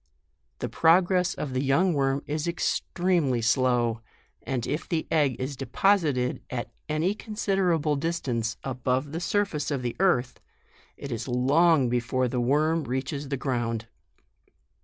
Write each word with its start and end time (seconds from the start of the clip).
The 0.57 0.67
progress 0.67 1.35
of 1.35 1.53
the 1.53 1.61
young 1.61 1.93
worm 1.93 2.23
is 2.25 2.47
extremely 2.47 3.39
slow; 3.39 4.01
and 4.41 4.65
if 4.65 4.89
the 4.89 5.05
egg 5.11 5.35
is 5.39 5.55
deposited 5.55 6.41
at 6.49 6.71
any 6.89 7.13
considerable 7.13 7.95
distance 7.95 8.57
above 8.63 9.11
the 9.11 9.19
surface 9.19 9.69
of 9.69 9.83
the 9.83 9.95
earth, 9.99 10.39
it 10.97 11.11
is 11.11 11.27
long 11.27 11.87
be 11.87 11.99
fore 11.99 12.27
the 12.27 12.41
worm 12.41 12.83
reaches 12.85 13.29
the 13.29 13.37
ground. 13.37 13.85